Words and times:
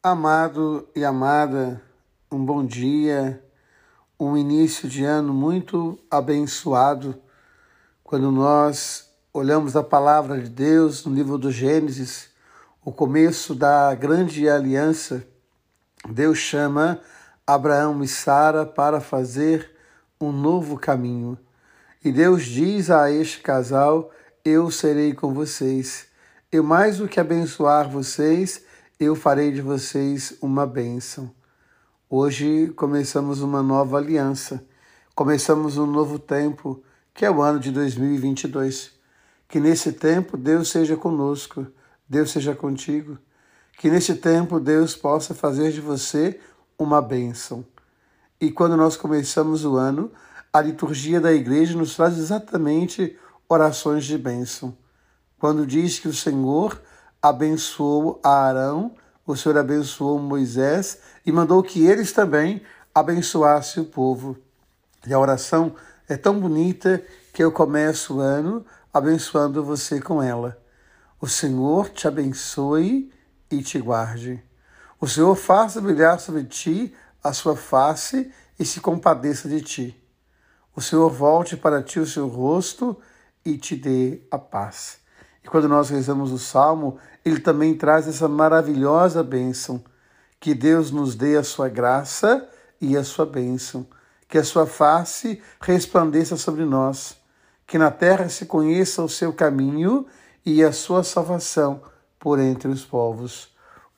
Amado 0.00 0.88
e 0.94 1.04
amada, 1.04 1.82
um 2.30 2.44
bom 2.44 2.64
dia, 2.64 3.42
um 4.18 4.36
início 4.36 4.88
de 4.88 5.02
ano 5.02 5.34
muito 5.34 5.98
abençoado. 6.08 7.20
Quando 8.04 8.30
nós 8.30 9.10
olhamos 9.34 9.74
a 9.74 9.82
palavra 9.82 10.40
de 10.40 10.48
Deus 10.48 11.04
no 11.04 11.12
livro 11.12 11.36
do 11.36 11.50
Gênesis, 11.50 12.30
o 12.84 12.92
começo 12.92 13.56
da 13.56 13.92
grande 13.96 14.48
aliança, 14.48 15.26
Deus 16.08 16.38
chama 16.38 17.00
Abraão 17.44 18.00
e 18.00 18.06
Sara 18.06 18.64
para 18.64 19.00
fazer 19.00 19.68
um 20.20 20.30
novo 20.30 20.78
caminho. 20.78 21.36
E 22.04 22.12
Deus 22.12 22.44
diz 22.44 22.88
a 22.88 23.10
este 23.10 23.40
casal: 23.40 24.12
Eu 24.44 24.70
serei 24.70 25.12
com 25.12 25.34
vocês. 25.34 26.06
Eu 26.52 26.62
mais 26.62 26.98
do 26.98 27.08
que 27.08 27.18
abençoar 27.18 27.90
vocês, 27.90 28.64
eu 28.98 29.14
farei 29.14 29.52
de 29.52 29.60
vocês 29.60 30.36
uma 30.42 30.66
bênção. 30.66 31.30
Hoje 32.10 32.72
começamos 32.74 33.40
uma 33.40 33.62
nova 33.62 33.96
aliança, 33.96 34.64
começamos 35.14 35.78
um 35.78 35.86
novo 35.86 36.18
tempo, 36.18 36.82
que 37.14 37.24
é 37.24 37.30
o 37.30 37.40
ano 37.40 37.60
de 37.60 37.70
2022. 37.70 38.90
Que 39.46 39.60
nesse 39.60 39.92
tempo 39.92 40.36
Deus 40.36 40.70
seja 40.70 40.96
conosco, 40.96 41.64
Deus 42.08 42.32
seja 42.32 42.56
contigo. 42.56 43.16
Que 43.78 43.88
nesse 43.88 44.16
tempo 44.16 44.58
Deus 44.58 44.96
possa 44.96 45.32
fazer 45.32 45.70
de 45.70 45.80
você 45.80 46.40
uma 46.76 47.00
bênção. 47.00 47.64
E 48.40 48.50
quando 48.50 48.76
nós 48.76 48.96
começamos 48.96 49.64
o 49.64 49.76
ano, 49.76 50.10
a 50.52 50.60
liturgia 50.60 51.20
da 51.20 51.32
igreja 51.32 51.78
nos 51.78 51.94
traz 51.94 52.18
exatamente 52.18 53.16
orações 53.48 54.04
de 54.04 54.18
bênção. 54.18 54.76
Quando 55.38 55.64
diz 55.64 56.00
que 56.00 56.08
o 56.08 56.12
Senhor 56.12 56.82
abençoou 57.22 58.20
a 58.22 58.46
Arão, 58.46 58.94
o 59.26 59.36
Senhor 59.36 59.58
abençoou 59.58 60.18
Moisés 60.18 60.98
e 61.24 61.30
mandou 61.30 61.62
que 61.62 61.84
eles 61.84 62.12
também 62.12 62.62
abençoassem 62.94 63.82
o 63.82 63.86
povo. 63.86 64.36
E 65.06 65.12
a 65.12 65.18
oração 65.18 65.74
é 66.08 66.16
tão 66.16 66.40
bonita 66.40 67.02
que 67.32 67.42
eu 67.42 67.52
começo 67.52 68.16
o 68.16 68.20
ano 68.20 68.64
abençoando 68.92 69.62
você 69.62 70.00
com 70.00 70.22
ela. 70.22 70.60
O 71.20 71.28
Senhor 71.28 71.90
te 71.90 72.08
abençoe 72.08 73.12
e 73.50 73.62
te 73.62 73.78
guarde. 73.78 74.42
O 75.00 75.06
Senhor 75.06 75.34
faça 75.36 75.80
brilhar 75.80 76.18
sobre 76.18 76.44
ti 76.44 76.94
a 77.22 77.32
sua 77.32 77.56
face 77.56 78.32
e 78.58 78.64
se 78.64 78.80
compadeça 78.80 79.48
de 79.48 79.60
ti. 79.60 80.04
O 80.74 80.80
Senhor 80.80 81.10
volte 81.10 81.56
para 81.56 81.82
ti 81.82 82.00
o 82.00 82.06
seu 82.06 82.28
rosto 82.28 82.96
e 83.44 83.56
te 83.56 83.76
dê 83.76 84.22
a 84.30 84.38
paz. 84.38 84.98
E 85.48 85.50
quando 85.50 85.66
nós 85.66 85.88
rezamos 85.88 86.30
o 86.30 86.38
salmo, 86.38 86.98
ele 87.24 87.40
também 87.40 87.74
traz 87.74 88.06
essa 88.06 88.28
maravilhosa 88.28 89.22
bênção. 89.22 89.82
Que 90.38 90.52
Deus 90.52 90.90
nos 90.90 91.14
dê 91.14 91.38
a 91.38 91.42
sua 91.42 91.70
graça 91.70 92.46
e 92.78 92.94
a 92.98 93.02
sua 93.02 93.24
bênção. 93.24 93.86
Que 94.28 94.36
a 94.36 94.44
sua 94.44 94.66
face 94.66 95.40
resplandeça 95.58 96.36
sobre 96.36 96.66
nós. 96.66 97.16
Que 97.66 97.78
na 97.78 97.90
terra 97.90 98.28
se 98.28 98.44
conheça 98.44 99.02
o 99.02 99.08
seu 99.08 99.32
caminho 99.32 100.06
e 100.44 100.62
a 100.62 100.70
sua 100.70 101.02
salvação 101.02 101.80
por 102.18 102.38
entre 102.38 102.68
os 102.68 102.84
povos. 102.84 103.48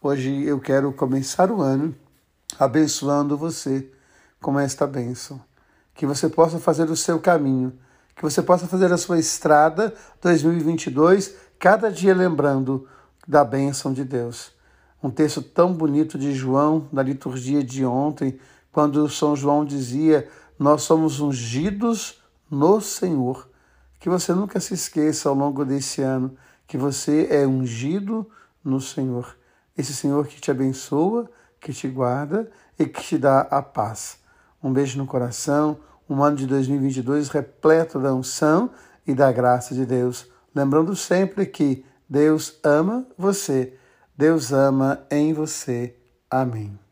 Hoje 0.00 0.44
eu 0.44 0.60
quero 0.60 0.92
começar 0.92 1.50
o 1.50 1.60
ano 1.60 1.92
abençoando 2.60 3.36
você 3.36 3.90
com 4.40 4.56
esta 4.56 4.86
bênção. 4.86 5.40
Que 5.94 6.06
você 6.06 6.28
possa 6.28 6.60
fazer 6.60 6.88
o 6.88 6.96
seu 6.96 7.18
caminho 7.18 7.76
que 8.14 8.22
você 8.22 8.42
possa 8.42 8.66
fazer 8.66 8.92
a 8.92 8.96
sua 8.96 9.18
estrada 9.18 9.94
2022, 10.20 11.34
cada 11.58 11.90
dia 11.90 12.14
lembrando 12.14 12.86
da 13.26 13.44
bênção 13.44 13.92
de 13.92 14.04
Deus. 14.04 14.52
Um 15.02 15.10
texto 15.10 15.40
tão 15.40 15.72
bonito 15.72 16.18
de 16.18 16.34
João, 16.34 16.88
na 16.92 17.02
liturgia 17.02 17.64
de 17.64 17.84
ontem, 17.84 18.38
quando 18.70 19.08
São 19.08 19.34
João 19.34 19.64
dizia: 19.64 20.28
Nós 20.58 20.82
somos 20.82 21.20
ungidos 21.20 22.20
no 22.50 22.80
Senhor. 22.80 23.48
Que 23.98 24.08
você 24.08 24.32
nunca 24.34 24.60
se 24.60 24.74
esqueça 24.74 25.28
ao 25.28 25.34
longo 25.34 25.64
desse 25.64 26.02
ano 26.02 26.36
que 26.66 26.78
você 26.78 27.26
é 27.30 27.46
ungido 27.46 28.30
no 28.62 28.80
Senhor. 28.80 29.36
Esse 29.76 29.92
Senhor 29.92 30.26
que 30.26 30.40
te 30.40 30.50
abençoa, 30.50 31.28
que 31.58 31.72
te 31.72 31.88
guarda 31.88 32.50
e 32.78 32.86
que 32.86 33.02
te 33.02 33.18
dá 33.18 33.40
a 33.40 33.60
paz. 33.60 34.18
Um 34.62 34.72
beijo 34.72 34.98
no 34.98 35.06
coração 35.06 35.78
um 36.10 36.24
ano 36.24 36.36
de 36.36 36.46
2022 36.46 37.28
repleto 37.28 38.00
da 38.00 38.12
unção 38.12 38.70
e 39.06 39.14
da 39.14 39.30
graça 39.30 39.74
de 39.74 39.86
Deus. 39.86 40.26
Lembrando 40.52 40.96
sempre 40.96 41.46
que 41.46 41.84
Deus 42.08 42.58
ama 42.64 43.06
você, 43.16 43.74
Deus 44.16 44.52
ama 44.52 45.06
em 45.08 45.32
você. 45.32 45.96
Amém. 46.28 46.89